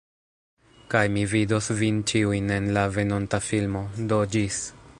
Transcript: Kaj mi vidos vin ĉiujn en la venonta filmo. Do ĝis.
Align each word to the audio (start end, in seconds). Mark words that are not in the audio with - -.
Kaj 0.93 1.01
mi 1.17 1.25
vidos 1.33 1.67
vin 1.81 1.99
ĉiujn 2.13 2.49
en 2.57 2.71
la 2.79 2.85
venonta 2.97 3.41
filmo. 3.49 3.83
Do 4.13 4.23
ĝis. 4.37 4.59